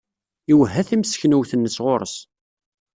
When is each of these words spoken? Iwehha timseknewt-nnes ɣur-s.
Iwehha 0.51 0.81
timseknewt-nnes 0.87 1.77
ɣur-s. 1.85 2.15